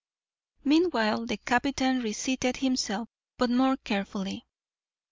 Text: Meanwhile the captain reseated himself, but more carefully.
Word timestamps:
Meanwhile 0.63 1.27
the 1.27 1.37
captain 1.37 2.01
reseated 2.01 2.57
himself, 2.57 3.07
but 3.37 3.51
more 3.51 3.77
carefully. 3.77 4.47